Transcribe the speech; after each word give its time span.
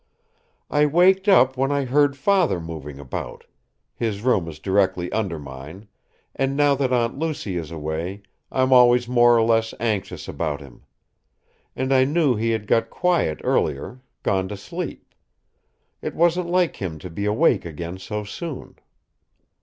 "I 0.71 0.87
waked 0.87 1.27
up 1.29 1.57
when 1.57 1.71
I 1.71 1.85
heard 1.85 2.17
father 2.17 2.59
moving 2.59 2.97
about 2.99 3.45
his 3.93 4.23
room 4.23 4.47
is 4.47 4.57
directly 4.57 5.11
under 5.11 5.37
mine; 5.37 5.89
and, 6.35 6.57
now 6.57 6.73
that 6.73 6.91
Aunt 6.91 7.19
Lucy 7.19 7.55
is 7.55 7.69
away, 7.69 8.23
I'm 8.51 8.73
always 8.73 9.07
more 9.07 9.37
or 9.37 9.43
less 9.43 9.75
anxious 9.79 10.27
about 10.27 10.59
him. 10.59 10.85
And 11.75 11.93
I 11.93 12.05
knew 12.05 12.35
he 12.35 12.49
had 12.49 12.65
got 12.65 12.89
quiet 12.89 13.41
earlier, 13.43 14.01
gone 14.23 14.47
to 14.47 14.57
sleep. 14.57 15.13
It 16.01 16.15
wasn't 16.15 16.49
like 16.49 16.77
him 16.77 16.97
to 16.97 17.09
be 17.11 17.25
awake 17.25 17.63
again 17.63 17.99
so 17.99 18.23
soon. 18.23 18.79